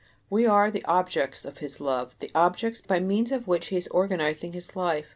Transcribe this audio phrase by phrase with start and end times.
[0.31, 3.87] We are the "objects" of his love, the objects by means of which he is
[3.89, 5.05] organizing his life.